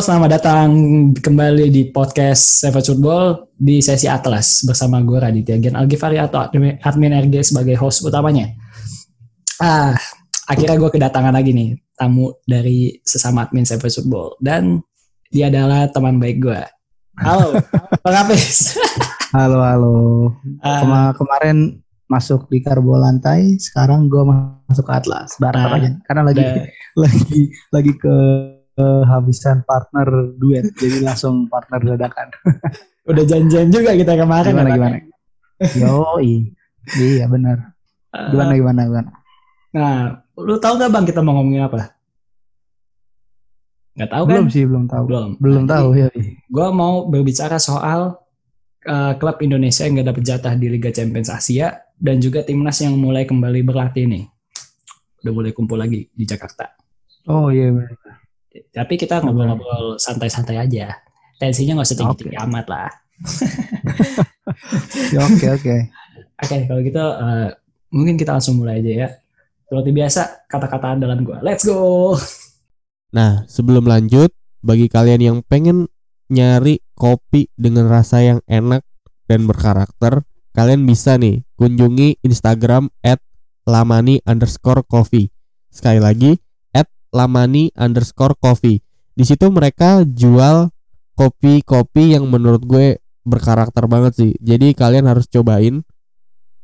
[0.00, 0.68] Halo, selamat datang
[1.12, 7.12] kembali di podcast Savage Football di sesi Atlas bersama gue Raditya Gen Algifari atau admin
[7.12, 8.48] RG sebagai host utamanya.
[9.60, 9.92] Ah,
[10.48, 14.80] akhirnya gue kedatangan lagi nih tamu dari sesama admin Savage Football dan
[15.28, 16.60] dia adalah teman baik gue.
[17.20, 17.60] Halo,
[18.00, 18.80] Bang Apis.
[19.36, 19.96] halo, halo.
[20.64, 21.76] Uh, Kema kemarin
[22.08, 24.24] masuk di Karbo Lantai, sekarang gue
[24.64, 26.44] masuk ke Atlas bareng uh, aja karena lagi
[27.04, 28.16] lagi lagi ke
[28.80, 30.08] kehabisan partner
[30.40, 30.64] duet.
[30.80, 32.28] Jadi langsung partner dadakan.
[33.10, 34.96] Udah janjian juga kita kemarin gimana ya, gimana?
[35.76, 36.16] yo
[36.96, 37.76] iya benar.
[38.10, 39.10] Gimana gimana gimana?
[39.70, 41.94] nah lu tahu gak bang kita mau ngomongin apa?
[43.94, 44.54] Gak tahu belum kan?
[44.54, 45.04] sih belum tahu.
[45.06, 45.30] Belum.
[45.38, 46.08] Belum nah, tahu ya
[46.46, 48.18] gue mau berbicara soal
[48.86, 52.94] uh, klub Indonesia yang gak dapet jatah di Liga Champions Asia dan juga timnas yang
[52.98, 54.24] mulai kembali berlatih nih.
[55.22, 56.72] Udah mulai kumpul lagi di Jakarta.
[57.28, 57.99] Oh iya benar
[58.74, 60.98] tapi kita ngobrol-ngobrol santai-santai aja.
[61.38, 62.46] Tensinya nggak usah tinggi-tinggi okay.
[62.46, 62.90] amat lah.
[65.14, 65.76] Ya, oke oke.
[66.42, 67.48] Oke kalau gitu uh,
[67.94, 69.08] mungkin kita langsung mulai aja ya.
[69.70, 71.38] Seperti biasa kata-kata andalan gue.
[71.46, 72.18] Let's go.
[73.14, 75.86] Nah sebelum lanjut, bagi kalian yang pengen
[76.30, 78.82] nyari kopi dengan rasa yang enak
[79.30, 83.22] dan berkarakter, kalian bisa nih kunjungi Instagram at
[83.66, 85.30] lamani underscore coffee.
[85.70, 86.34] Sekali lagi,
[87.10, 88.82] lamani underscore coffee.
[89.14, 90.70] Di situ mereka jual
[91.18, 94.32] kopi-kopi yang menurut gue berkarakter banget sih.
[94.40, 95.84] Jadi kalian harus cobain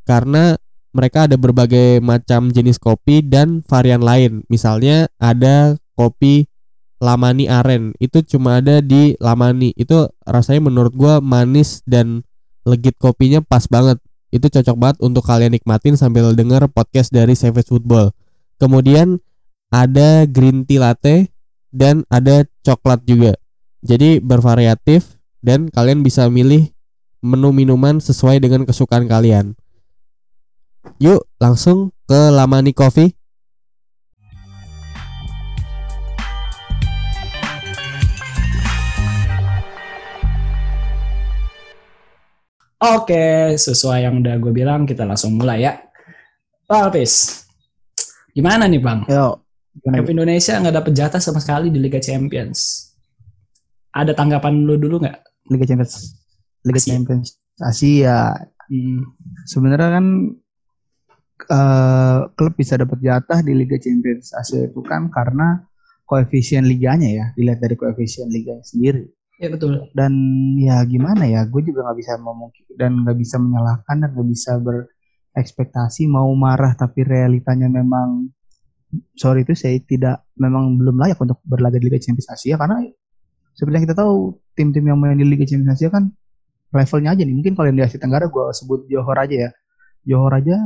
[0.07, 0.57] karena
[0.95, 4.41] mereka ada berbagai macam jenis kopi dan varian lain.
[4.49, 6.49] Misalnya ada kopi
[6.97, 9.77] Lamani Aren itu cuma ada di Lamani.
[9.77, 12.25] Itu rasanya menurut gue manis dan
[12.65, 14.01] legit kopinya pas banget.
[14.33, 18.11] Itu cocok banget untuk kalian nikmatin sambil denger podcast dari Savage Football.
[18.57, 19.21] Kemudian
[19.67, 21.27] ada green tea latte
[21.75, 23.35] dan ada coklat juga.
[23.83, 26.71] Jadi bervariatif dan kalian bisa milih
[27.19, 29.53] menu minuman sesuai dengan kesukaan kalian.
[31.03, 33.11] Yuk, langsung ke Lamani Coffee.
[42.77, 45.81] Oke, sesuai yang udah gue bilang, kita langsung mulai ya.
[46.69, 47.43] Bang Alpis,
[48.37, 49.01] gimana nih Bang?
[49.09, 49.46] Yo,
[49.83, 52.89] Klub Indonesia nggak dapet jatah sama sekali di Liga Champions.
[53.93, 55.49] Ada tanggapan lu dulu nggak?
[55.53, 56.17] Liga Champions,
[56.65, 56.91] Liga Asia.
[56.93, 57.27] Champions
[57.61, 58.19] Asia.
[58.67, 59.01] Hmm.
[59.47, 60.05] Sebenarnya kan
[61.49, 65.63] uh, klub bisa dapat jatah di Liga Champions Asia itu kan karena
[66.07, 69.07] koefisien liganya ya, dilihat dari koefisien liganya sendiri.
[69.37, 69.85] Ya betul.
[69.93, 70.13] Dan
[70.57, 74.57] ya gimana ya, gue juga nggak bisa memungkir dan nggak bisa menyalahkan dan nggak bisa
[74.57, 78.33] berekspektasi mau marah tapi realitanya memang
[79.17, 82.83] sorry itu saya tidak memang belum layak untuk berlaga di Liga Champions Asia karena
[83.57, 86.13] seperti yang kita tahu tim-tim yang main di Liga Champions Asia kan
[86.71, 87.35] levelnya aja nih.
[87.35, 89.51] Mungkin kalau yang di Asia Tenggara gue sebut Johor aja ya.
[90.05, 90.57] Johor aja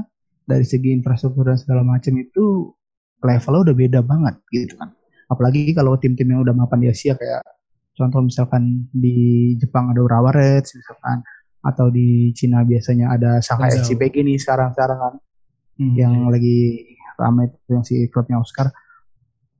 [0.43, 2.75] dari segi infrastruktur dan segala macam itu
[3.21, 4.91] levelnya udah beda banget gitu kan.
[5.31, 7.45] Apalagi kalau tim-tim yang udah mapan di Asia kayak
[7.95, 11.23] contoh misalkan di Jepang ada Urawa Reds misalkan
[11.61, 15.13] atau di Cina biasanya ada Shanghai FC nih sekarang sekarang kan
[15.77, 16.90] hmm, yang lagi
[17.21, 18.73] ramai itu yang si klubnya Oscar.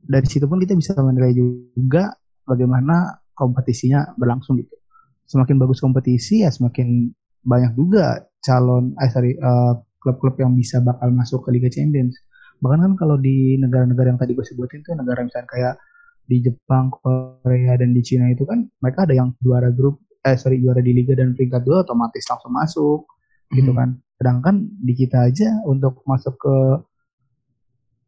[0.02, 2.10] Dari situ pun kita bisa menilai juga
[2.42, 4.74] bagaimana kompetisinya berlangsung gitu.
[5.30, 7.14] Semakin bagus kompetisi ya semakin
[7.46, 12.18] banyak juga calon eh sorry uh, klub-klub yang bisa bakal masuk ke Liga Champions.
[12.62, 15.76] Bahkan kan kalau di negara-negara yang tadi gue sebutin tuh negara misalnya kayak
[16.26, 20.62] di Jepang Korea dan di Cina itu kan mereka ada yang juara grup eh sorry
[20.62, 23.02] juara di Liga dan peringkat dua otomatis langsung masuk
[23.54, 23.80] gitu hmm.
[23.80, 23.90] kan.
[24.22, 26.56] Sedangkan di kita aja untuk masuk ke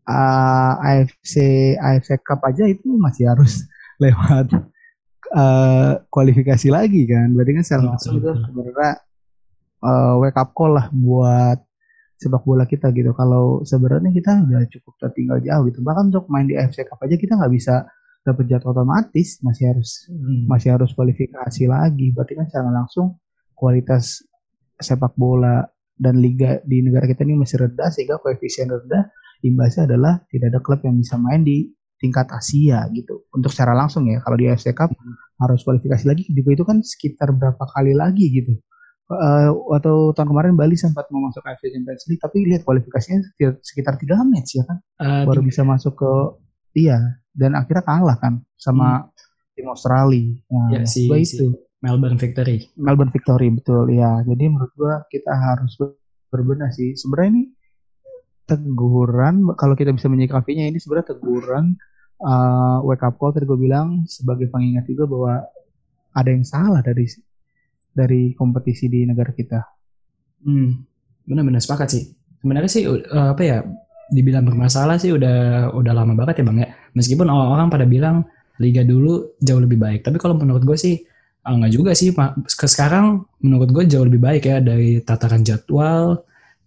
[0.07, 1.35] uh, AFC
[1.79, 3.63] AFC Cup aja itu masih harus
[4.03, 4.51] lewat
[5.33, 7.31] uh, kualifikasi lagi kan.
[7.33, 8.91] Berarti kan salah satu itu sebenarnya
[9.83, 11.59] uh, wake up call lah buat
[12.19, 13.11] sepak bola kita gitu.
[13.11, 15.79] Kalau sebenarnya kita udah cukup tertinggal jauh gitu.
[15.83, 17.83] Bahkan untuk main di AFC Cup aja kita nggak bisa
[18.23, 20.47] dapat jadwal otomatis, masih harus hmm.
[20.47, 22.15] masih harus kualifikasi lagi.
[22.15, 23.19] Berarti kan secara langsung
[23.51, 24.23] kualitas
[24.79, 29.11] sepak bola dan liga di negara kita ini masih rendah sehingga koefisien rendah
[29.43, 31.67] imbasnya adalah tidak ada klub yang bisa main di
[31.99, 33.27] tingkat Asia gitu.
[33.31, 35.39] Untuk secara langsung ya kalau di AFC Cup hmm.
[35.39, 36.27] harus kualifikasi lagi.
[36.31, 38.59] Juga itu kan sekitar berapa kali lagi gitu.
[39.11, 43.99] Uh, atau tahun kemarin Bali sempat mau masuk AFC Champions League tapi lihat kualifikasinya sekitar
[43.99, 44.77] tiga match ya kan?
[44.99, 46.11] Uh, baru bisa masuk ke
[46.79, 46.99] iya
[47.35, 49.55] dan akhirnya kalah kan sama hmm.
[49.59, 50.27] tim Australia.
[50.49, 51.45] Nah, ya, si, itu si
[51.83, 52.71] Melbourne Victory.
[52.79, 53.91] Melbourne Victory betul.
[53.91, 55.75] Ya jadi menurut gua kita harus
[56.31, 56.95] berbenah sih.
[56.95, 57.43] Sebenarnya ini
[58.43, 61.79] teguran kalau kita bisa menyikapinya ini sebenarnya teguran
[62.23, 65.33] uh, wake up call tadi gue bilang sebagai pengingat juga bahwa
[66.13, 67.09] ada yang salah dari
[67.93, 69.61] dari kompetisi di negara kita.
[70.43, 70.81] Hmm,
[71.25, 72.03] benar-benar sepakat sih.
[72.41, 73.57] Sebenarnya sih uh, apa ya
[74.11, 76.69] dibilang bermasalah sih udah udah lama banget ya bang ya.
[76.97, 78.27] Meskipun orang-orang pada bilang
[78.61, 81.01] liga dulu jauh lebih baik, tapi kalau menurut gue sih
[81.47, 82.11] uh, nggak juga sih.
[82.45, 86.21] Ke sekarang menurut gue jauh lebih baik ya dari tataran jadwal,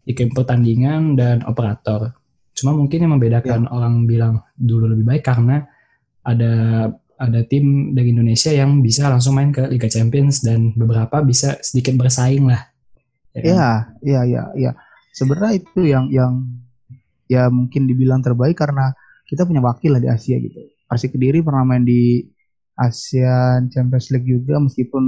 [0.07, 2.15] iklim pertandingan dan operator.
[2.57, 3.71] Cuma mungkin yang membedakan ya.
[3.75, 5.67] orang bilang dulu lebih baik karena
[6.25, 6.55] ada
[7.17, 11.97] ada tim dari Indonesia yang bisa langsung main ke Liga Champions dan beberapa bisa sedikit
[11.99, 12.73] bersaing lah.
[13.37, 14.73] Iya, iya, iya, iya.
[15.13, 16.33] Sebenarnya itu yang yang
[17.29, 20.61] ya mungkin dibilang terbaik karena kita punya wakil lah di Asia gitu.
[20.87, 22.23] Persik Kediri pernah main di
[22.77, 25.05] ASEAN Champions League juga meskipun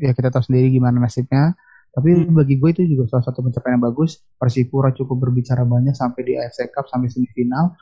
[0.00, 1.52] ya kita tahu sendiri gimana nasibnya
[1.92, 2.32] tapi hmm.
[2.32, 4.24] bagi gue itu juga salah satu pencapaian yang bagus.
[4.40, 7.76] Persipura cukup berbicara banyak sampai di AFC Cup sampai semifinal.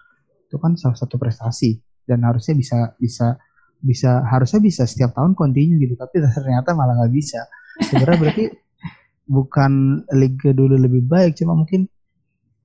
[0.51, 1.79] Itu kan salah satu prestasi
[2.11, 3.39] dan harusnya bisa bisa
[3.79, 5.95] bisa harusnya bisa setiap tahun continue gitu.
[5.95, 7.47] Tapi ternyata malah nggak bisa.
[7.87, 8.45] Sebenarnya berarti
[9.39, 11.87] bukan liga dulu lebih baik, cuma mungkin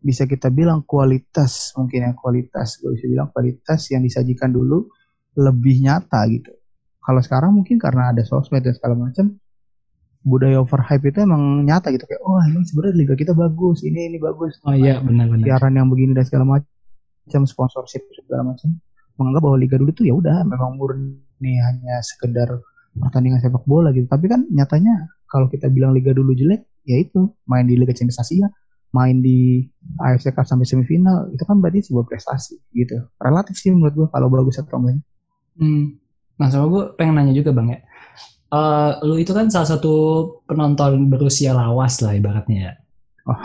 [0.01, 4.89] bisa kita bilang kualitas mungkin yang kualitas gue bisa bilang kualitas yang disajikan dulu
[5.37, 6.57] lebih nyata gitu.
[7.05, 9.37] Kalau sekarang mungkin karena ada sosmed dan segala macam
[10.25, 12.09] budaya overhype itu emang nyata gitu.
[12.09, 14.57] Kayak oh ini sebenarnya liga kita bagus ini ini bagus.
[14.65, 18.73] Oh iya benar-benar siaran yang begini dan segala macam sponsorship segala macam
[19.15, 22.49] menganggap bahwa liga dulu tuh ya udah memang murni hanya sekedar
[22.97, 24.09] pertandingan sepak bola gitu.
[24.09, 28.19] Tapi kan nyatanya kalau kita bilang liga dulu jelek ya itu main di Liga Champions
[28.19, 28.49] Asia
[28.95, 29.59] main di
[29.99, 33.03] AFC Cup sampai semifinal itu kan berarti sebuah prestasi gitu.
[33.19, 35.03] Relatif sih menurut gua kalau bagus atau enggak.
[35.55, 35.95] Hmm.
[36.35, 37.79] nah sama gue pengen nanya juga bang ya
[38.55, 39.93] uh, lu itu kan salah satu
[40.47, 42.73] penonton berusia lawas lah ibaratnya ya.
[43.25, 43.39] Oh.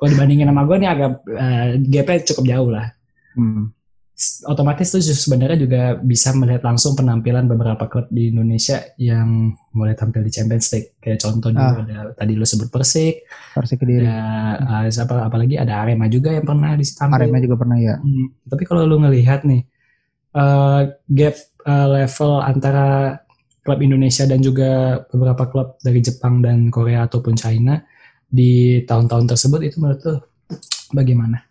[0.00, 2.86] kalau dibandingin sama gue nih agak uh, gapnya cukup jauh lah.
[3.36, 3.64] Hmm.
[4.44, 10.20] Otomatis tuh sebenarnya juga bisa melihat langsung penampilan beberapa klub di Indonesia yang mulai tampil
[10.20, 11.00] di Champions League.
[11.00, 11.80] Kayak contoh ah.
[11.80, 13.24] ada tadi lu sebut Persik.
[13.56, 14.04] Persik Kediri.
[14.04, 14.20] Ya,
[14.60, 17.16] uh, siapa apalagi ada Arema juga yang pernah ditampil.
[17.16, 17.96] Arema juga pernah ya.
[17.96, 18.28] Hmm.
[18.44, 19.64] Tapi kalau lu ngelihat nih
[20.36, 23.20] uh, gap uh, level antara
[23.60, 27.76] klub Indonesia dan juga beberapa klub dari Jepang dan Korea ataupun China
[28.30, 30.18] di tahun-tahun tersebut itu menurut tuh
[30.94, 31.44] bagaimana?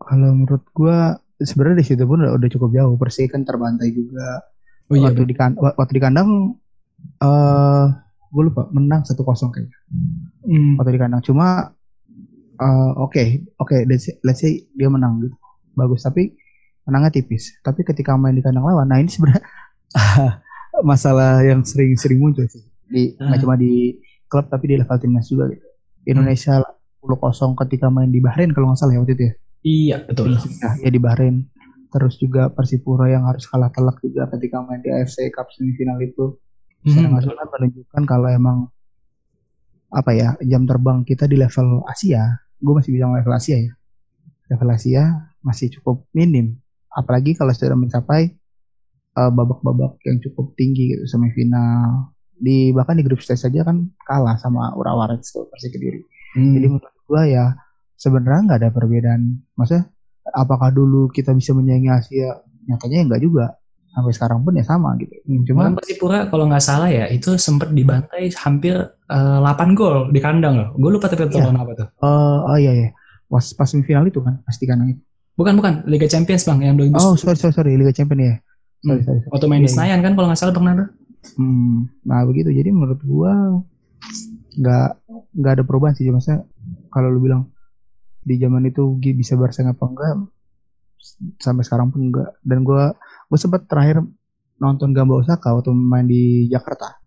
[0.00, 2.94] Kalau menurut gua sebenarnya di situ pun udah, udah cukup jauh.
[3.00, 4.44] Persik kan terbantai juga.
[4.90, 6.58] Oh, iya, waktu, di kan, waktu di kandang
[7.22, 7.86] uh, eh,
[8.30, 9.78] gue lupa menang satu kosong kayaknya.
[10.44, 10.74] Hmm.
[10.76, 11.70] Waktu di kandang cuma
[12.58, 13.28] uh, oke okay,
[13.62, 15.36] oke okay, let's, let's say dia menang gitu.
[15.78, 16.34] Bagus tapi
[16.84, 17.54] menangnya tipis.
[17.62, 19.46] Tapi ketika main di kandang lawan, nah ini sebenarnya
[20.82, 23.44] masalah yang sering-sering muncul sih di nggak hmm.
[23.46, 23.96] cuma di
[24.26, 25.66] klub tapi di level timnas juga gitu.
[26.10, 26.78] Indonesia hmm.
[27.06, 29.34] 10 ketika main di Bahrain kalau nggak salah ya waktu itu ya.
[29.60, 30.36] Iya betul.
[30.36, 31.36] Nah, ya di Bahrain.
[31.90, 36.38] Terus juga Persipura yang harus kalah telak juga ketika main di AFC Cup semifinal itu.
[36.86, 37.18] Hmm.
[37.18, 38.58] Sangat menunjukkan kalau emang
[39.90, 43.72] apa ya jam terbang kita di level Asia, gue masih bilang level Asia ya.
[44.54, 45.02] Level Asia
[45.42, 46.56] masih cukup minim.
[46.90, 48.39] Apalagi kalau sudah mencapai
[49.20, 52.08] uh, babak-babak yang cukup tinggi gitu semifinal
[52.40, 56.00] di bahkan di grup stage saja kan kalah sama Urawa Reds tuh Persik Kediri.
[56.32, 56.56] Hmm.
[56.56, 57.44] Jadi menurut gua ya
[58.00, 59.44] sebenarnya nggak ada perbedaan.
[59.54, 59.92] Maksudnya
[60.32, 62.40] apakah dulu kita bisa menyaingi Asia?
[62.64, 63.46] Nyatanya enggak juga.
[63.90, 65.12] Sampai sekarang pun ya sama gitu.
[65.26, 68.78] Hmm, Cuma Persipura kalau nggak salah ya itu sempat dibantai hampir
[69.10, 70.68] uh, eh, 8 gol di kandang loh.
[70.78, 71.50] Gue lupa tapi iya.
[71.50, 71.88] apa tuh.
[71.98, 72.90] Uh, oh iya iya.
[73.26, 75.02] Pas, pas semifinal itu kan pasti kandang itu.
[75.34, 77.02] Bukan bukan Liga Champions bang yang 2010.
[77.02, 78.34] Oh sorry sorry sorry Liga Champions ya.
[78.80, 79.32] Sorry, sorry, sorry.
[79.32, 79.76] Waktu main di iya, iya.
[79.76, 80.74] Senayan kan kalau nggak salah pernah
[81.36, 82.48] Hmm, nah begitu.
[82.48, 83.60] Jadi menurut gua
[84.56, 84.88] nggak
[85.36, 86.08] nggak ada perubahan sih.
[86.08, 86.48] Maksudnya
[86.88, 87.52] kalau lu bilang
[88.24, 90.08] di zaman itu bisa bersaing apa enggak
[91.40, 92.32] sampai sekarang pun enggak.
[92.40, 92.96] Dan gua
[93.28, 94.00] gua sempat terakhir
[94.56, 97.00] nonton Gamba Osaka waktu main di Jakarta.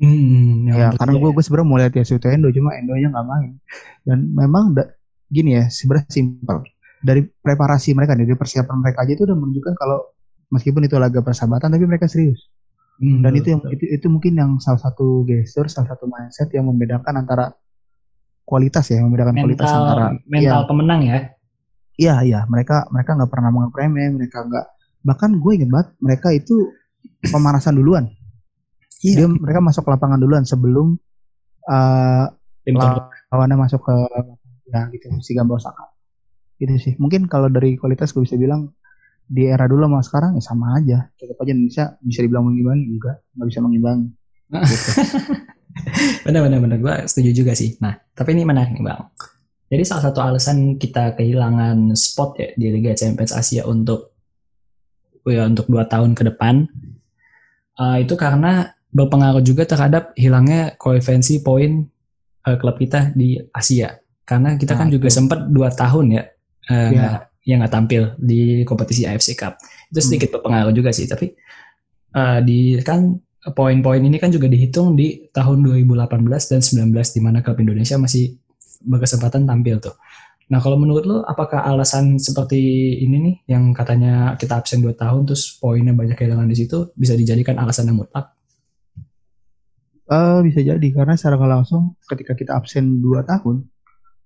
[0.00, 3.26] Hmm, ya, ya karena gue gue sebenarnya mau lihat ya Suto Endo cuma Endonya nggak
[3.28, 3.60] main
[4.08, 4.88] dan memang da,
[5.28, 6.64] gini ya sebenarnya simpel
[7.04, 10.00] dari preparasi mereka dari persiapan mereka aja itu udah menunjukkan kalau
[10.50, 12.50] meskipun itu laga persahabatan tapi mereka serius.
[13.00, 16.68] Hmm, dan itu yang itu, itu mungkin yang salah satu gesture salah satu mindset yang
[16.68, 17.48] membedakan antara
[18.44, 21.18] kualitas ya membedakan mental, kualitas antara mental ya, pemenang ya?
[21.96, 22.40] Iya iya.
[22.44, 24.66] Mereka mereka nggak pernah menganggap remeh mereka nggak
[25.00, 26.76] bahkan gue ingat banget mereka itu
[27.32, 28.12] pemanasan duluan.
[29.00, 29.24] Iya.
[29.24, 30.92] dia mereka masuk ke lapangan duluan sebelum
[31.72, 32.26] uh,
[33.32, 33.96] lawannya masuk ke
[34.68, 35.88] ya gitu si Gamba Osaka.
[36.60, 37.00] Itu sih.
[37.00, 38.76] Mungkin kalau dari kualitas gue bisa bilang
[39.30, 40.98] di era dulu sama sekarang ya sama aja.
[41.14, 44.08] Tetap aja Indonesia bisa dibilang mengimbangi enggak, nggak bisa mengimbangi.
[44.50, 44.90] gitu.
[46.26, 47.78] benar benar benar gue setuju juga sih.
[47.78, 49.06] Nah, tapi ini menarik nih bang.
[49.70, 54.18] Jadi salah satu alasan kita kehilangan spot ya di Liga Champions Asia untuk
[55.22, 56.66] ya untuk dua tahun ke depan.
[57.78, 61.86] Uh, itu karena berpengaruh juga terhadap hilangnya koefisiensi poin
[62.44, 63.94] uh, klub kita di Asia.
[64.26, 65.16] Karena kita kan Nah, juga itu.
[65.22, 66.22] sempat dua tahun ya
[66.66, 67.29] uh, Iya.
[67.44, 69.56] Yang nggak tampil di kompetisi AFC Cup.
[69.88, 70.06] Itu Hmm.
[70.06, 71.08] sedikit berpengaruh juga sih.
[71.08, 71.32] Tapi
[72.16, 73.16] uh, di kan
[73.56, 78.36] poin-poin ini kan juga dihitung di tahun 2018 dan 19 di mana klub Indonesia masih
[78.84, 79.96] berkesempatan tampil tuh.
[80.50, 82.58] Nah kalau menurut lo apakah alasan seperti
[83.00, 87.14] ini nih yang katanya kita absen 2 tahun terus poinnya banyak kehilangan di situ bisa
[87.14, 88.34] dijadikan alasan yang mutlak?
[90.10, 93.62] Eh, bisa jadi karena secara nggak langsung ketika kita absen 2 tahun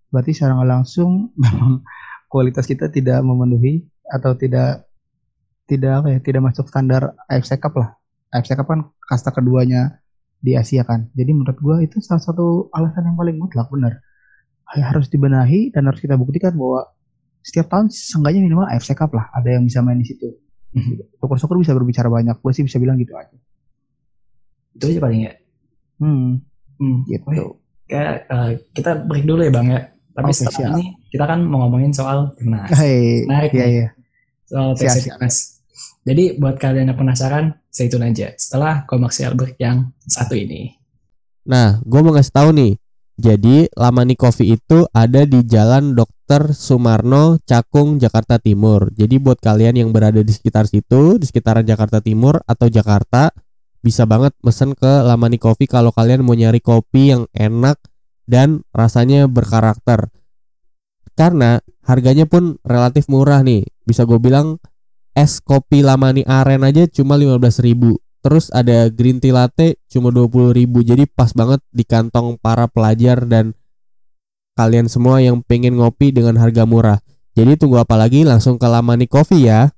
[0.09, 1.85] berarti secara nggak langsung memang
[2.35, 4.91] kualitas kita tidak memenuhi atau tidak
[5.71, 7.95] tidak apa ya tidak masuk standar AFC Cup lah.
[8.35, 10.03] AFC Cup kan kasta keduanya
[10.43, 11.15] di Asia kan.
[11.15, 14.03] Jadi menurut gua itu salah satu alasan yang paling mutlak benar.
[14.67, 16.91] Harus dibenahi dan harus kita buktikan bahwa
[17.47, 20.35] setiap tahun seenggaknya minimal AFC Cup lah ada yang bisa main di situ.
[21.23, 22.35] Syukur-syukur bisa berbicara banyak.
[22.43, 23.39] Gue sih bisa bilang gitu aja.
[24.75, 25.33] Itu aja paling ya.
[26.03, 26.43] hmm.
[26.83, 26.99] Hmm.
[27.07, 27.63] gitu.
[27.87, 29.94] Oke, eh, kita break dulu ya bang ya.
[30.15, 30.71] Tapi Oke, setelah siap.
[30.79, 33.87] ini kita kan mau ngomongin soal timnas, Hai, Menarik iya iya.
[34.47, 35.19] soal Siap, TC siap.
[35.19, 35.37] timnas.
[36.05, 40.77] Jadi buat kalian yang penasaran, stay tune aja setelah komersial break yang satu ini.
[41.49, 42.73] Nah, gue mau ngasih tahu nih.
[43.15, 46.51] Jadi, Lamani Coffee itu ada di Jalan Dr.
[46.51, 48.91] Sumarno, Cakung, Jakarta Timur.
[48.91, 53.31] Jadi buat kalian yang berada di sekitar situ, di sekitaran Jakarta Timur atau Jakarta,
[53.85, 57.77] bisa banget mesen ke Lamani Coffee kalau kalian mau nyari kopi yang enak
[58.25, 60.09] dan rasanya berkarakter.
[61.15, 63.65] Karena harganya pun relatif murah nih.
[63.87, 64.59] Bisa gue bilang
[65.15, 71.05] es kopi Lamani Aren aja cuma 15.000 Terus ada green tea latte cuma 20.000 Jadi
[71.07, 73.53] pas banget di kantong para pelajar dan
[74.57, 76.99] kalian semua yang pengen ngopi dengan harga murah.
[77.35, 79.69] Jadi tunggu apa lagi langsung ke Lamani Coffee ya.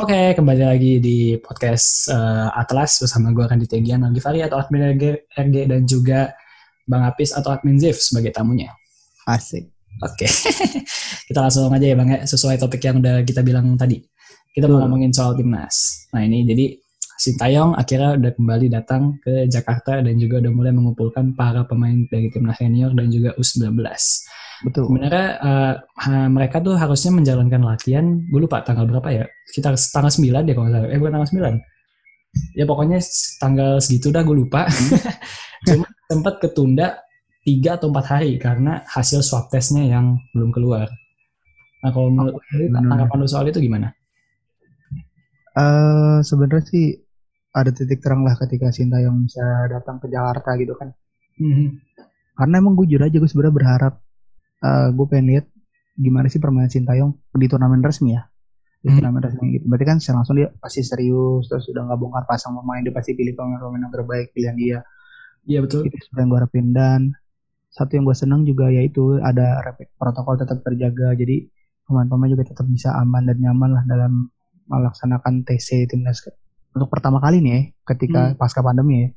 [0.00, 4.96] Oke, kembali lagi di podcast eh, Atlas bersama gue Randy Tegian, Algi Fari atau admin
[4.96, 6.32] RG, RG dan juga
[6.88, 8.72] Bang Apis atau admin Zif sebagai tamunya.
[9.28, 9.68] Asik.
[10.00, 10.24] Oke,
[11.28, 14.00] kita langsung aja ya Bang ya, sesuai topik yang udah kita bilang tadi.
[14.56, 16.08] Kita mau ngomongin soal timnas.
[16.16, 16.80] Nah ini jadi
[17.20, 22.32] Sintayong akhirnya udah kembali datang ke Jakarta dan juga udah mulai mengumpulkan para pemain dari
[22.32, 23.76] timnas senior dan juga U19.
[24.64, 24.88] Betul.
[24.88, 25.28] Sebenarnya
[25.84, 30.54] ha- mereka tuh harusnya menjalankan latihan, gue lupa tanggal berapa ya, sekitar tanggal 9 deh
[30.56, 32.56] kalau nggak salah, eh bukan tanggal 9.
[32.56, 32.98] Ya pokoknya
[33.36, 34.64] tanggal segitu dah gue lupa.
[35.68, 37.04] Cuma sempat ketunda
[37.44, 40.88] 3 atau 4 hari karena hasil swab testnya yang belum keluar.
[41.84, 42.40] Nah kalau menurut
[42.72, 43.92] tanggapan lu soal itu gimana?
[45.52, 47.09] Eh sebenarnya sih
[47.50, 50.94] ada titik terang lah ketika Sintayong bisa datang ke Jakarta gitu kan.
[52.38, 53.94] Karena emang gue jujur aja gue sebenarnya berharap
[54.60, 55.46] eh gue pengen lihat
[55.96, 58.22] gimana sih permainan Sintayong di turnamen resmi ya.
[58.80, 58.96] Di Hmm.
[59.02, 59.64] turnamen resmi gitu.
[59.66, 63.12] Berarti kan secara langsung dia pasti serius terus udah nggak bongkar pasang pemain dia pasti
[63.18, 64.78] pilih pemain-pemain yang terbaik pilihan dia.
[65.48, 65.88] Iya betul.
[65.90, 67.00] Itu yang gue harapin dan
[67.70, 69.62] satu yang gue senang juga yaitu ada
[69.94, 71.46] protokol tetap terjaga jadi
[71.86, 74.30] pemain-pemain juga tetap bisa aman dan nyaman lah dalam
[74.66, 76.22] melaksanakan TC timnas
[76.70, 77.60] untuk pertama kali nih ya
[77.94, 78.36] ketika Hmm.
[78.38, 79.08] pasca pandemi ya.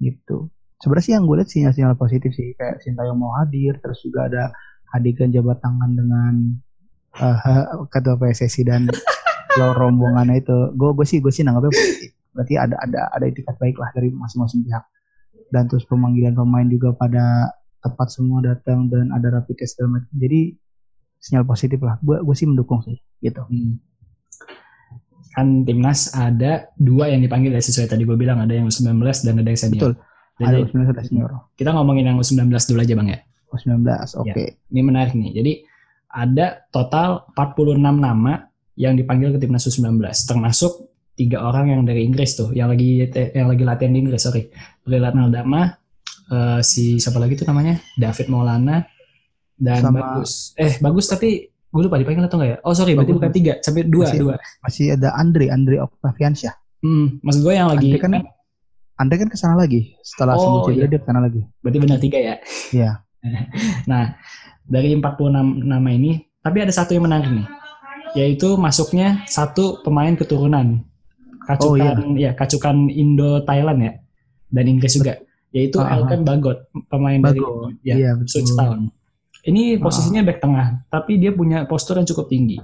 [0.00, 0.48] Gitu.
[0.76, 2.52] Sebenarnya sih yang gue lihat sinyal-sinyal positif sih.
[2.56, 4.52] Kayak Sintayong mau hadir terus juga ada
[4.92, 6.34] adegan jabat tangan dengan
[7.16, 8.88] eh, ketua PSSI dan
[9.58, 10.76] lo rombongannya itu.
[10.76, 12.12] Gue gue sih gue sih nanggapnya positif.
[12.36, 14.84] Berarti ada ada ada itikat baik lah dari masing-masing pihak.
[15.48, 20.12] Dan terus pemanggilan pemain juga pada tepat semua datang dan ada rapid test segala macam.
[20.12, 20.40] Jadi
[21.24, 21.96] sinyal positif lah.
[22.04, 23.00] Gue gue sih mendukung sih.
[23.24, 23.40] Gitu.
[23.40, 23.80] Hmm.
[25.36, 29.34] Kan timnas ada dua yang dipanggil ya sesuai tadi gue bilang ada yang U19 dan
[29.36, 29.92] ada yang senior.
[29.92, 29.94] betul.
[30.36, 31.30] Ada Jadi U19 ada senior.
[31.56, 33.18] kita ngomongin yang U19 dulu aja bang ya.
[33.52, 33.84] U19
[34.16, 34.44] oke.
[34.72, 35.30] Ini menarik nih.
[35.36, 35.52] Jadi
[36.08, 38.48] ada total 46 nama
[38.80, 40.72] yang dipanggil ke timnas U19 termasuk
[41.16, 44.48] tiga orang yang dari Inggris tuh yang lagi yang lagi latihan di Inggris sorry.
[44.84, 45.76] Brillat Aldama
[46.32, 47.76] eh, si siapa lagi tuh namanya?
[47.96, 48.84] David Maulana
[49.56, 50.52] dan Sama- bagus.
[50.56, 52.58] Eh bagus tapi gue lupa dipanggil atau enggak ya?
[52.64, 54.34] Oh sorry berarti bukan tiga sampai dua Masih- dua.
[54.64, 56.54] masih ada Andre Andre Octaviansyah.
[56.80, 58.12] Hmm, maksud gue yang lagi Andre kan
[58.96, 60.88] Andre kan ke sana lagi setelah Oh, sembuh iya.
[60.88, 61.44] dia ke sana lagi.
[61.60, 62.34] Berarti benar tiga ya?
[62.72, 62.90] Iya.
[63.90, 64.16] nah
[64.64, 65.04] dari 46
[65.62, 67.46] nama ini tapi ada satu yang menarik nih
[68.16, 70.80] yaitu masuknya satu pemain keturunan.
[71.46, 73.92] Kacukan ya kacukan Indo Thailand ya
[74.50, 75.20] dan Inggris juga
[75.54, 75.94] yaitu ah.
[75.94, 78.28] Elkan Bagot pemain dari Bagus ya, iya betul.
[78.28, 78.90] Switch Town
[79.46, 82.58] ini posisinya back tengah tapi dia punya postur yang cukup tinggi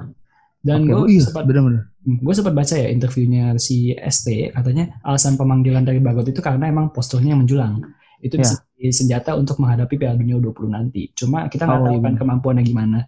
[0.63, 1.91] dan Oke, gue oh iya, sempat benar-benar.
[2.03, 6.91] gue sempat baca ya interviewnya si ST katanya alasan pemanggilan dari Bagot itu karena emang
[6.91, 7.83] posturnya yang menjulang
[8.23, 8.47] itu Ya.
[8.47, 11.11] bisa jadi senjata untuk menghadapi Piala Dunia U20 nanti.
[11.11, 12.99] Cuma kita nggak Oh, tahu iya kan kemampuannya gimana.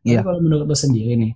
[0.00, 0.24] Tapi Iya.
[0.24, 1.32] kalau menurut lo sendiri nih,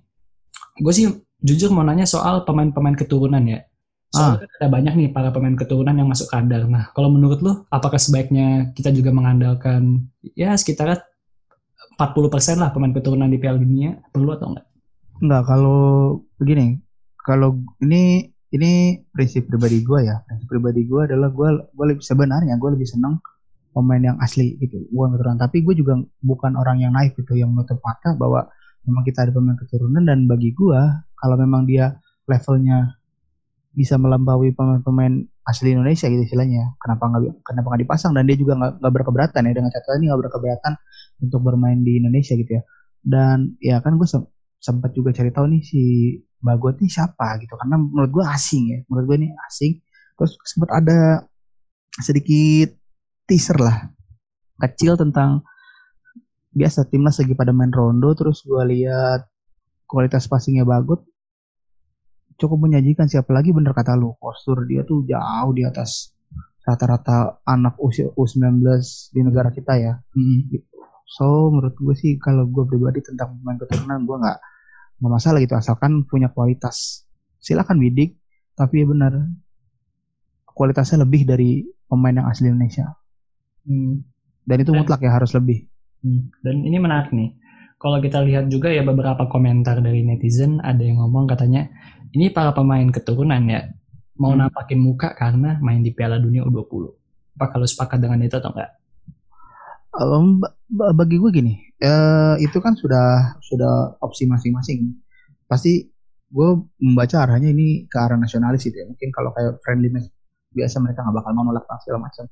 [0.81, 1.05] gue sih
[1.37, 3.61] jujur mau nanya soal pemain-pemain keturunan ya.
[4.09, 4.33] Ah.
[4.33, 6.65] Soalnya kan ada banyak nih para pemain keturunan yang masuk kadar.
[6.65, 11.05] Nah, kalau menurut lo, apakah sebaiknya kita juga mengandalkan ya sekitar
[11.99, 13.99] 40% lah pemain keturunan di Piala Dunia?
[14.15, 14.65] Perlu atau enggak?
[15.19, 15.79] Enggak, kalau
[16.39, 16.79] begini,
[17.19, 20.23] kalau ini ini prinsip pribadi gue ya.
[20.23, 23.19] Prinsip pribadi gue adalah gue gue lebih sebenarnya gue lebih seneng
[23.75, 25.39] pemain yang asli gitu, bukan keturunan.
[25.43, 28.47] Tapi gue juga bukan orang yang naif gitu, yang menutup mata bahwa
[28.87, 30.79] memang kita ada pemain keturunan dan bagi gue
[31.19, 31.99] kalau memang dia
[32.31, 32.95] levelnya
[33.75, 38.53] bisa melampaui pemain-pemain asli Indonesia gitu istilahnya, kenapa nggak kenapa nggak dipasang dan dia juga
[38.57, 40.73] nggak berkeberatan ya dengan catatan ini nggak berkeberatan
[41.19, 42.63] untuk bermain di Indonesia gitu ya.
[42.99, 44.07] Dan ya kan gue
[44.59, 45.81] sempat juga cari tahu nih si
[46.39, 47.55] Bagot ini siapa gitu.
[47.55, 49.79] Karena menurut gue asing ya menurut gue ini asing.
[50.19, 51.23] Terus sempat ada
[51.99, 52.75] sedikit
[53.27, 53.91] teaser lah
[54.59, 55.43] kecil tentang
[56.51, 59.29] biasa timnas lagi pada main rondo terus gue lihat
[59.87, 61.05] kualitas passingnya Bagot.
[62.39, 66.15] Cukup menyajikan siapa lagi bener kata lu postur dia tuh jauh di atas
[66.63, 68.63] rata-rata anak usia U19
[69.11, 69.99] di negara kita ya.
[70.15, 70.47] Hmm.
[71.09, 74.37] So menurut gue sih kalau gue pribadi tentang pemain keturunan gue nggak
[75.01, 77.03] nggak masalah gitu asalkan punya kualitas.
[77.41, 78.19] Silakan bidik
[78.53, 79.13] tapi ya benar
[80.45, 82.93] kualitasnya lebih dari pemain yang asli Indonesia
[83.63, 84.01] Hmm.
[84.43, 85.67] dan itu Dan- mutlak ya harus lebih.
[85.99, 87.35] Hmm, Dan ini menarik nih.
[87.75, 91.67] Kalau kita lihat juga ya beberapa komentar dari netizen ada yang ngomong katanya
[92.11, 93.67] ini para pemain keturunan ya
[94.15, 94.47] mau Hmm.
[94.47, 96.91] nampakin muka karena main di Piala Dunia U20.
[97.35, 98.78] Apa kalau sepakat dengan itu atau enggak?
[99.89, 104.93] Ba- bagi gue gini, eh, itu kan sudah sudah opsi masing-masing.
[105.49, 105.89] Pasti
[106.29, 108.85] gue membaca arahnya ini ke arah nasionalis gitu ya.
[108.85, 110.13] Mungkin kalau kayak friendly match
[110.53, 112.25] biasa mereka nggak bakal mau nolak segala macam.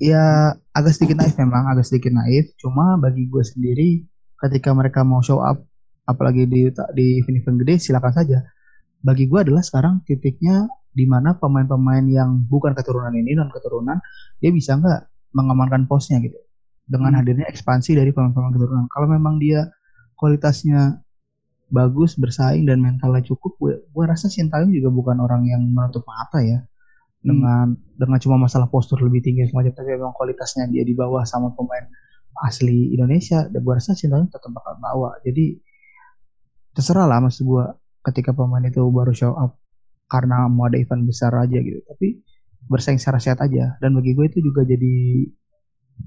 [0.00, 2.50] Ya agak sedikit naif memang, agak sedikit naif.
[2.58, 3.90] Cuma bagi gue sendiri,
[4.40, 5.62] ketika mereka mau show up,
[6.10, 8.38] apalagi di di event-event gede, silakan saja.
[9.00, 14.02] Bagi gue adalah sekarang titiknya di mana pemain-pemain yang bukan keturunan ini non keturunan,
[14.42, 15.00] dia bisa nggak
[15.34, 16.36] mengamankan posnya gitu.
[16.90, 17.22] Dengan Hmm.
[17.22, 18.86] hadirnya ekspansi dari pemain-pemain keturunan.
[18.90, 19.70] Kalau memang dia
[20.18, 21.00] kualitasnya
[21.70, 26.42] bagus, bersaing dan mentalnya cukup, gue, gue rasa Sintayong juga bukan orang yang menutup mata
[26.42, 26.66] ya.
[27.20, 31.52] Dengan dengan cuma masalah postur lebih tinggi semacam tapi memang kualitasnya dia di bawah sama
[31.52, 31.84] pemain
[32.48, 35.20] asli Indonesia dan gue rasa Sintayong tetap bakal bawa.
[35.20, 35.60] Jadi
[36.72, 37.64] terserah lah maksud gue
[38.08, 39.60] ketika pemain itu baru show up
[40.08, 41.84] karena mau ada event besar aja gitu.
[41.84, 42.24] Tapi
[42.68, 43.78] bersaing secara sehat aja.
[43.78, 45.26] Dan bagi gue itu juga jadi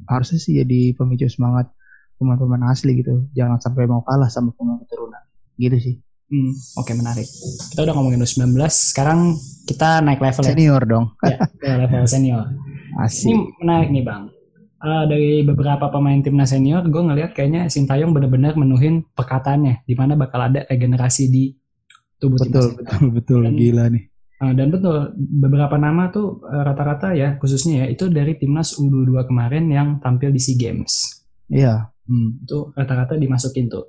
[0.09, 1.71] harusnya sih jadi pemicu semangat
[2.17, 3.25] pemain-pemain asli gitu.
[3.33, 5.23] Jangan sampai mau kalah sama pemain keturunan.
[5.57, 5.95] Gitu sih.
[6.33, 7.27] Hmm, Oke menarik.
[7.69, 9.37] Kita udah ngomongin U19, sekarang
[9.69, 11.05] kita naik level ya, senior dong.
[11.63, 12.49] Ya level senior.
[12.49, 14.23] Ini asik menarik nih bang.
[14.83, 20.19] Eh, dari beberapa pemain timnas senior, gue ngelihat kayaknya Sintayong benar-benar menuhin perkataannya, di mana
[20.19, 21.55] bakal ada regenerasi di
[22.19, 22.75] tubuh betul timnas.
[22.81, 23.39] betul betul.
[23.47, 24.03] Dan- gila nih
[24.51, 29.71] dan betul, beberapa nama tuh eh, rata-rata ya, khususnya ya, itu dari timnas U22 kemarin
[29.71, 31.23] yang tampil di SEA Games.
[31.47, 33.87] iya Hmm, itu rata-rata dimasukin tuh.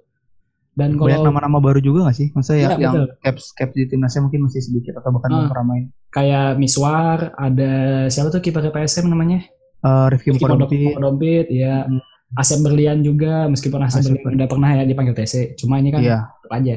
[0.71, 3.07] Dan banyak kalau nama-nama baru juga gak sih maksudnya Iya, yang betul.
[3.23, 5.35] caps caps di timnasnya mungkin masih sedikit atau bahkan Ah.
[5.35, 7.73] belum pernah main kayak Miswar, ada
[8.07, 9.43] siapa tuh kiper PSM namanya?
[9.83, 11.87] Eh, Rifki Rifki Mukodompit Dompit, ya.
[11.87, 11.99] Hmm.
[12.35, 15.35] Asep Berlian juga, meskipun Asep Asep Berlian udah pernah ya dipanggil TC.
[15.55, 16.75] Cuma ini kan iya tetap aja.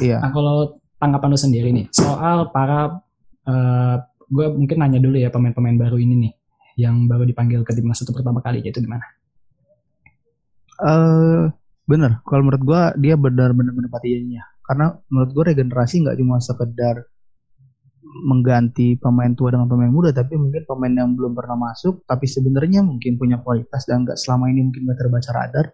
[0.00, 0.56] iya Nah kalau
[0.96, 3.03] tanggapan lu sendiri nih soal para
[4.24, 6.32] gue mungkin nanya dulu ya pemain-pemain baru ini nih
[6.74, 9.06] yang baru dipanggil ke timnas untuk pertama kali itu di mana?
[10.74, 11.44] eh
[11.86, 12.18] bener.
[12.26, 17.06] Kalau menurut gua dia benar-benar menepati janjinya karena menurut gua regenerasi nggak cuma sekedar
[18.24, 22.82] mengganti pemain tua dengan pemain muda tapi mungkin pemain yang belum pernah masuk tapi sebenarnya
[22.86, 25.66] mungkin punya kualitas dan nggak selama ini mungkin nggak terbaca radar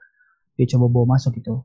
[0.56, 1.64] dia coba bawa masuk gitu.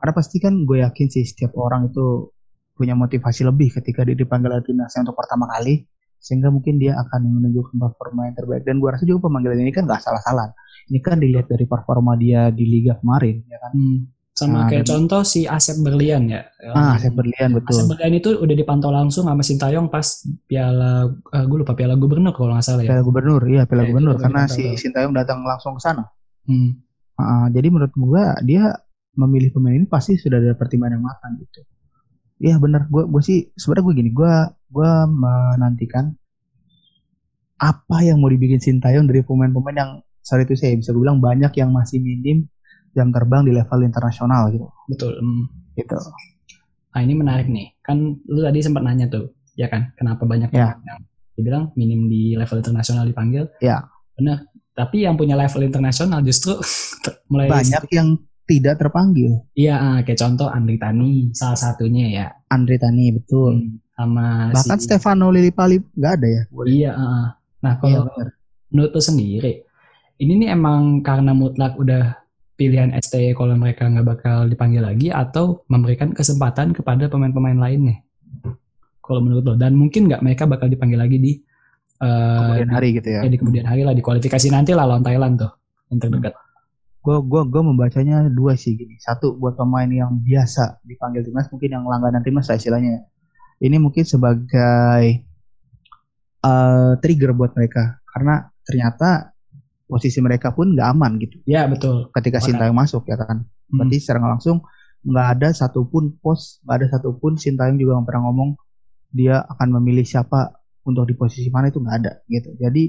[0.00, 2.32] Karena pasti kan gue yakin sih setiap orang itu
[2.76, 7.20] punya motivasi lebih ketika dia dipanggil oleh timnasnya untuk pertama kali sehingga mungkin dia akan
[7.24, 10.52] menunjukkan performa yang terbaik dan gue rasa juga pemanggilan ini kan nggak salah-salah
[10.86, 14.00] ini kan dilihat dari performa dia di liga kemarin ya kan Hmm.
[14.36, 16.44] Sama Nah, kayak dan- contoh si Asep Berlian ya.
[16.70, 20.04] ah saya berlian Asep betul Berlian itu udah dipantau langsung sama Sintayong pas
[20.44, 22.92] piala gue lupa piala gubernur kalau nggak salah ya.
[22.92, 26.04] piala gubernur iya piala Ya, gubernur karena si Sintayong datang langsung ke sana
[26.44, 26.84] Hmm.
[27.14, 28.76] Ah, jadi menurut gue dia
[29.14, 31.64] memilih pemain ini pasti sudah ada pertimbangan yang matang gitu.
[32.36, 34.32] Iya benar, gue gue sih sebenarnya gue gini, gue
[34.68, 36.12] gue menantikan
[37.56, 41.72] apa yang mau dibikin Sintayong dari pemain-pemain yang saat itu saya bisa bilang banyak yang
[41.72, 42.44] masih minim
[42.92, 44.68] jam terbang di level internasional gitu.
[44.92, 45.16] Betul.
[45.16, 45.44] Hmm.
[45.72, 45.96] Gitu.
[46.92, 47.72] Nah ini menarik nih.
[47.80, 49.92] Kan lu tadi sempat nanya tuh, ya kan?
[49.96, 50.76] Kenapa banyak Ya.
[50.84, 51.00] yang
[51.36, 53.48] dibilang minim di level internasional dipanggil?
[53.64, 53.84] Ya.
[54.16, 54.44] Benar.
[54.76, 56.56] Tapi yang punya level internasional justru
[57.32, 58.16] mulai Banyak yang
[58.46, 59.42] tidak terpanggil.
[59.58, 62.26] Iya, ah, kayak contoh Andri Tani salah satunya ya.
[62.48, 63.52] Andre Tani betul.
[63.58, 66.42] Hmm, Sama Bahkan si Stefano Lillipali nggak ada ya.
[66.64, 67.26] Iya, ah.
[67.66, 68.28] Nah, Iya, kalau benar.
[68.70, 69.52] menurut lo sendiri,
[70.22, 72.14] ini nih emang karena mutlak udah
[72.56, 78.00] pilihan STY kalau mereka nggak bakal dipanggil lagi atau memberikan kesempatan kepada pemain-pemain lainnya?
[79.02, 81.32] Kalau menurut lo, dan mungkin nggak mereka bakal dipanggil lagi di
[82.02, 83.20] eh, Kemudian hari gitu ya.
[83.26, 85.50] ya, di kemudian hari lah di kualifikasi nanti lah lawan Thailand tuh
[85.90, 86.34] yang terdekat.
[87.06, 88.98] Gue gua gua membacanya dua sih gini.
[88.98, 93.06] Satu buat pemain yang biasa dipanggil timnas mungkin yang langganan timnas lah istilahnya.
[93.62, 95.22] Ini mungkin sebagai
[96.42, 99.30] eh, trigger buat mereka karena ternyata
[99.86, 102.10] posisi mereka pun nggak aman gitu Ya betul.
[102.10, 102.42] ketika.
[102.42, 103.46] Sintayong masuk ya kan.
[103.46, 103.86] Hmm.
[103.86, 104.66] Berarti secara langsung
[105.06, 108.58] nggak ada satupun pos, nggak ada satupun Sintayong juga nggak pernah ngomong
[109.14, 112.50] dia akan memilih siapa untuk di posisi mana itu nggak ada gitu.
[112.58, 112.82] Jadi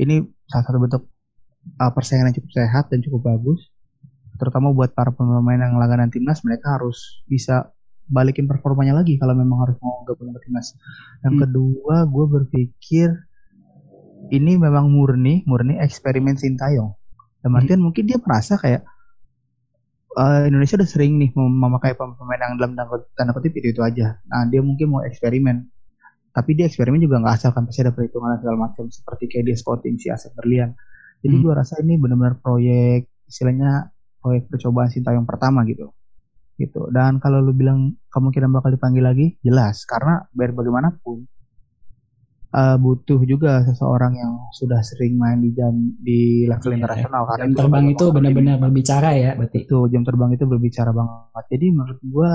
[0.00, 1.11] ini salah satu bentuk
[1.80, 3.70] uh, persaingan yang cukup sehat dan cukup bagus,
[4.36, 7.70] terutama buat para pemain yang langganan timnas mereka harus bisa
[8.10, 10.74] balikin performanya lagi kalau memang harus mau gabung ke timnas.
[11.22, 11.42] Yang Hmm.
[11.46, 13.08] kedua, gue berpikir
[14.32, 16.92] ini memang murni murni eksperimen Sintayong.
[17.42, 17.58] Dan Hmm.
[17.58, 18.82] artian mungkin dia merasa kayak
[20.12, 23.80] eh, Indonesia udah sering nih mem- memakai pemain yang dalam tanda tanda kutip itu itu
[23.80, 24.20] aja.
[24.28, 25.64] Nah dia mungkin mau eksperimen.
[26.32, 29.56] Tapi dia eksperimen juga nggak asal kan pasti ada perhitungan segala macam seperti kayak dia
[29.56, 30.76] scouting si Asep Berlian.
[31.22, 31.42] Jadi Hmm.
[31.42, 35.94] gua rasa ini benar-benar proyek istilahnya proyek percobaan Sintayong pertama gitu.
[36.54, 36.90] Gitu.
[36.90, 41.26] Dan kalau lu bilang kemungkinan bakal dipanggil lagi, jelas karena biar bagaimanapun
[42.52, 47.40] eh, butuh juga seseorang yang sudah sering main di jam di level Iya, internasional karena
[47.40, 49.58] Jam terbang sebagai itu benar-benar berbicara ya berarti.
[49.64, 52.30] itu jam terbang itu berbicara banget jadi menurut gua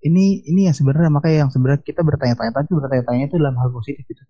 [0.00, 4.00] ini ini yang sebenarnya makanya yang sebenarnya kita bertanya-tanya tapi bertanya-tanya itu dalam hal positif
[4.08, 4.22] gitu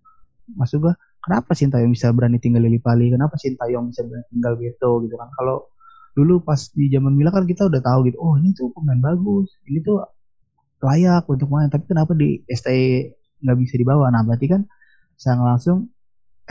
[0.57, 4.91] maksud gua kenapa Sintayong bisa berani tinggal di Lipali kenapa Sintayong bisa berani tinggal Beto
[5.05, 5.67] gitu kan kalau
[6.11, 9.55] dulu pas di zaman Mila kan kita udah tahu gitu oh ini tuh pemain bagus
[9.67, 10.03] ini tuh
[10.83, 13.07] layak untuk main tapi kenapa di STI
[13.41, 14.61] nggak bisa dibawa nah berarti kan
[15.15, 15.87] secara langsung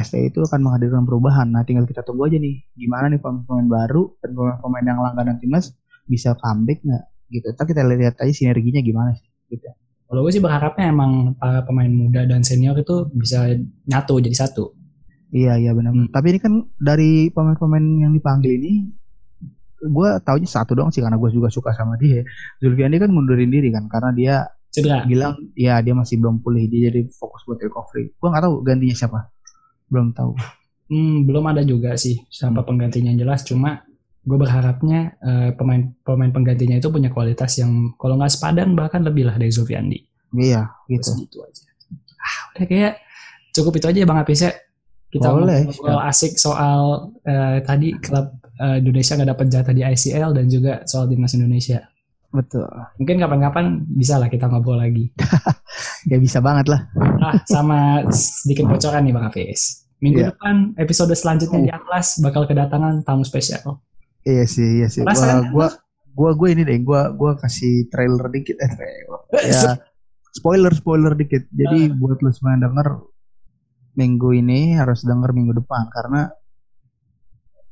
[0.00, 4.16] STI itu akan menghadirkan perubahan nah tinggal kita tunggu aja nih gimana nih pemain-pemain baru
[4.24, 5.76] dan pemain-pemain yang langganan timnas
[6.08, 7.46] bisa comeback nggak gitu.
[7.54, 9.30] Ntar kita lihat aja sinerginya gimana sih.
[9.50, 9.66] Gitu.
[10.10, 13.46] Kalau gue sih berharapnya emang para pemain muda dan senior itu bisa
[13.86, 14.74] nyatu jadi satu.
[15.30, 15.94] Iya iya benar.
[15.94, 16.10] Hmm.
[16.10, 18.90] Tapi ini kan dari pemain-pemain yang dipanggil ini,
[19.78, 22.26] gue taunya satu doang sih karena gue juga suka sama dia.
[22.58, 24.34] Zulfiandi kan mundurin diri kan karena dia
[24.74, 25.06] Cedera.
[25.06, 28.10] bilang ya dia masih belum pulih dia jadi fokus buat recovery.
[28.18, 29.30] Gue nggak tahu gantinya siapa.
[29.86, 30.34] Belum tahu.
[30.90, 33.46] Hmm, belum ada juga sih siapa penggantinya yang jelas.
[33.46, 33.86] Cuma
[34.20, 39.24] gue berharapnya eh, pemain pemain penggantinya itu punya kualitas yang kalau nggak sepadan bahkan lebih
[39.28, 39.98] lah dari Zulfiandi.
[40.36, 41.24] Iya Terus gitu.
[41.26, 41.62] gitu aja.
[42.20, 42.92] Ah, udah kayak
[43.50, 44.52] cukup itu aja ya Bang Apis ya.
[45.10, 48.30] Kita Boleh, ngobrol asik soal eh, tadi klub
[48.62, 51.82] eh, Indonesia nggak dapat jatah di ICL dan juga soal timnas Indonesia.
[52.30, 52.70] Betul.
[53.02, 55.10] Mungkin kapan-kapan bisa lah kita ngobrol lagi.
[56.08, 56.88] Ya bisa banget lah.
[57.20, 59.84] Ah, sama sedikit bocoran nih Bang Hafiz.
[60.00, 60.32] Minggu Iya.
[60.32, 63.84] depan episode selanjutnya di Atlas bakal kedatangan tamu spesial.
[64.22, 65.02] Iya sih, iya sih.
[65.02, 65.68] Gua, gua,
[66.12, 69.20] gua, gua ini deh, gua, gua kasih trailer dikit, eh trailer.
[69.48, 69.62] Ya,
[70.36, 71.48] spoiler, spoiler dikit.
[71.50, 72.88] Jadi buat lu semua yang denger
[73.96, 76.30] minggu ini harus denger minggu depan karena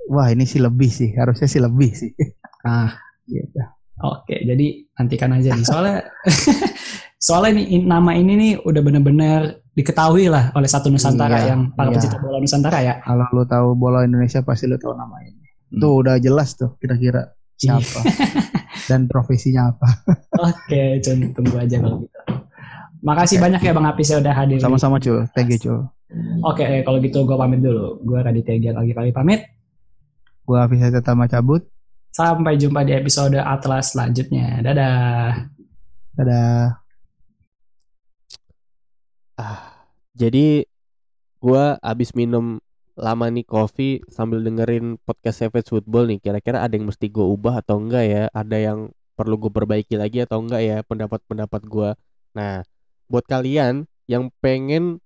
[0.09, 2.13] wah ini sih lebih sih, harusnya sih lebih sih.
[2.67, 2.91] Ah,
[3.31, 3.55] Gitu.
[4.03, 4.35] oke.
[4.35, 5.63] Jadi nantikan aja nih.
[5.63, 5.99] Soalnya
[7.27, 11.71] soalnya nih in- nama ini nih udah bener-bener diketahui lah oleh satu Nusantara Iya, yang
[11.79, 11.97] para iya.
[12.03, 12.95] pecinta bola Nusantara ya.
[12.99, 15.48] Kalau lu tahu bola Indonesia pasti lu tahu nama ini.
[15.69, 15.81] Hmm.
[15.81, 18.01] Tuh udah jelas tuh kira-kira siapa
[18.91, 19.89] dan profesinya apa.
[20.49, 22.19] Oke, Cun, tunggu aja kalau gitu.
[22.99, 24.59] Makasih banyak ya Bang Apis ya udah hadir.
[24.59, 25.87] Sama-sama Cul, thank you Cul.
[26.43, 28.01] Oke, eh, kalau gitu gue pamit dulu.
[28.03, 29.45] Gue Raditya Gian lagi kali pamit.
[30.49, 31.61] Gua Hafiz Tama cabut.
[32.09, 34.65] Sampai jumpa di episode Atlas selanjutnya.
[34.65, 35.45] Dadah.
[36.17, 36.81] Dadah.
[39.37, 39.85] Ah,
[40.17, 40.65] jadi
[41.37, 42.65] gua abis minum
[42.99, 46.19] lama nih kopi sambil dengerin podcast Savage Football nih.
[46.19, 48.23] Kira-kira ada yang mesti gue ubah atau enggak ya?
[48.35, 51.95] Ada yang perlu gue perbaiki lagi atau enggak ya pendapat-pendapat gua.
[52.35, 52.67] Nah,
[53.07, 54.99] buat kalian yang pengen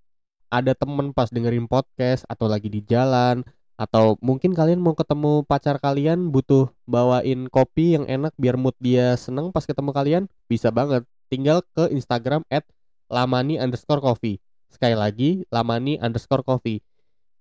[0.52, 3.40] ada temen pas dengerin podcast atau lagi di jalan
[3.80, 9.16] atau mungkin kalian mau ketemu pacar kalian butuh bawain kopi yang enak biar mood dia
[9.16, 12.68] seneng pas ketemu kalian bisa banget tinggal ke Instagram at
[13.08, 16.84] lamani underscore coffee sekali lagi lamani underscore coffee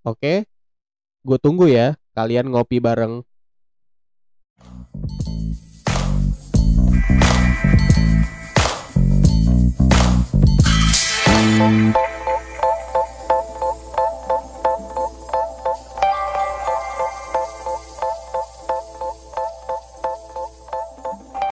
[0.02, 0.50] Oke,
[1.22, 3.22] gue tunggu ya kalian ngopi bareng.